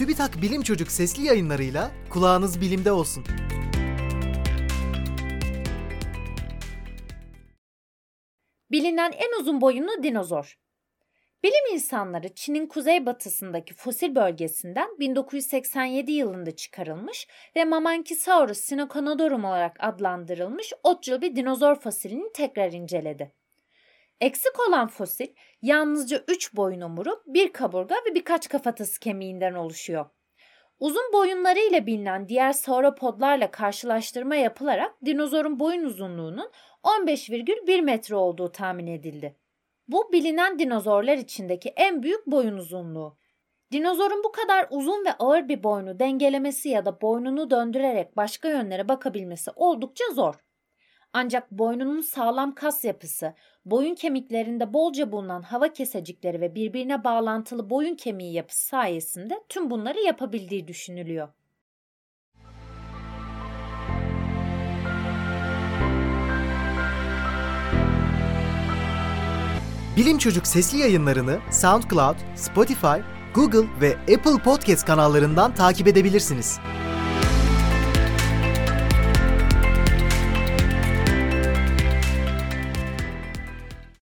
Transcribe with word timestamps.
TÜBİTAK 0.00 0.42
Bilim 0.42 0.62
Çocuk 0.62 0.90
sesli 0.90 1.24
yayınlarıyla 1.24 1.90
kulağınız 2.10 2.60
bilimde 2.60 2.92
olsun. 2.92 3.24
Bilinen 8.70 9.12
en 9.12 9.40
uzun 9.40 9.60
boyunlu 9.60 10.02
dinozor. 10.02 10.58
Bilim 11.42 11.74
insanları 11.74 12.34
Çin'in 12.34 12.66
kuzeybatısındaki 12.66 13.74
fosil 13.74 14.14
bölgesinden 14.14 14.98
1987 14.98 16.12
yılında 16.12 16.56
çıkarılmış 16.56 17.28
ve 17.56 17.64
Mamankisaurus 17.64 18.58
sinoconodorum 18.58 19.44
olarak 19.44 19.76
adlandırılmış 19.80 20.72
otçul 20.82 21.20
bir 21.20 21.36
dinozor 21.36 21.74
fosilini 21.74 22.32
tekrar 22.34 22.72
inceledi. 22.72 23.39
Eksik 24.20 24.68
olan 24.68 24.88
fosil 24.88 25.28
yalnızca 25.62 26.24
3 26.28 26.56
boyun 26.56 26.80
omuru, 26.80 27.22
bir 27.26 27.52
kaburga 27.52 27.94
ve 27.94 28.14
birkaç 28.14 28.48
kafatası 28.48 29.00
kemiğinden 29.00 29.54
oluşuyor. 29.54 30.06
Uzun 30.78 31.12
boyunları 31.12 31.58
ile 31.58 31.86
bilinen 31.86 32.28
diğer 32.28 32.52
sauropodlarla 32.52 33.50
karşılaştırma 33.50 34.36
yapılarak 34.36 35.04
dinozorun 35.04 35.60
boyun 35.60 35.84
uzunluğunun 35.84 36.50
15,1 36.84 37.82
metre 37.82 38.16
olduğu 38.16 38.52
tahmin 38.52 38.86
edildi. 38.86 39.36
Bu 39.88 40.12
bilinen 40.12 40.58
dinozorlar 40.58 41.18
içindeki 41.18 41.68
en 41.68 42.02
büyük 42.02 42.26
boyun 42.26 42.56
uzunluğu. 42.56 43.18
Dinozorun 43.72 44.24
bu 44.24 44.32
kadar 44.32 44.66
uzun 44.70 45.04
ve 45.04 45.12
ağır 45.12 45.48
bir 45.48 45.62
boynu 45.62 45.98
dengelemesi 45.98 46.68
ya 46.68 46.84
da 46.84 47.00
boynunu 47.00 47.50
döndürerek 47.50 48.16
başka 48.16 48.48
yönlere 48.48 48.88
bakabilmesi 48.88 49.50
oldukça 49.56 50.04
zor. 50.14 50.34
Ancak 51.12 51.50
boynunun 51.50 52.00
sağlam 52.00 52.54
kas 52.54 52.84
yapısı, 52.84 53.34
boyun 53.64 53.94
kemiklerinde 53.94 54.72
bolca 54.72 55.12
bulunan 55.12 55.42
hava 55.42 55.72
kesecikleri 55.72 56.40
ve 56.40 56.54
birbirine 56.54 57.04
bağlantılı 57.04 57.70
boyun 57.70 57.94
kemiği 57.94 58.32
yapısı 58.32 58.66
sayesinde 58.66 59.34
tüm 59.48 59.70
bunları 59.70 60.00
yapabildiği 60.00 60.68
düşünülüyor. 60.68 61.28
Bilim 69.96 70.18
Çocuk 70.18 70.46
sesli 70.46 70.78
yayınlarını 70.78 71.38
SoundCloud, 71.50 72.16
Spotify, 72.36 73.00
Google 73.34 73.68
ve 73.80 73.92
Apple 74.16 74.42
Podcast 74.44 74.86
kanallarından 74.86 75.54
takip 75.54 75.88
edebilirsiniz. 75.88 76.60